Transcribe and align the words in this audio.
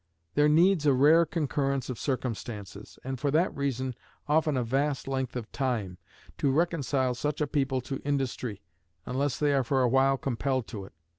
There 0.33 0.49
needs 0.49 0.87
a 0.87 0.93
rare 0.95 1.27
concurrence 1.27 1.87
of 1.87 1.99
circumstances, 1.99 2.97
and 3.03 3.19
for 3.19 3.29
that 3.29 3.55
reason 3.55 3.93
often 4.27 4.57
a 4.57 4.63
vast 4.63 5.07
length 5.07 5.35
of 5.35 5.51
time, 5.51 5.99
to 6.39 6.49
reconcile 6.51 7.13
such 7.13 7.39
a 7.39 7.45
people 7.45 7.81
to 7.81 8.01
industry, 8.03 8.63
unless 9.05 9.37
they 9.37 9.53
are 9.53 9.63
for 9.63 9.83
a 9.83 9.87
while 9.87 10.17
compelled 10.17 10.65
to 10.69 10.85
it. 10.85 10.93